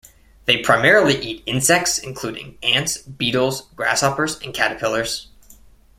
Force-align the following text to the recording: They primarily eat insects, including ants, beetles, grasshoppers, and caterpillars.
They 0.45 0.57
primarily 0.57 1.13
eat 1.19 1.43
insects, 1.45 1.99
including 1.99 2.57
ants, 2.63 2.97
beetles, 2.97 3.67
grasshoppers, 3.75 4.39
and 4.41 4.51
caterpillars. 4.51 5.27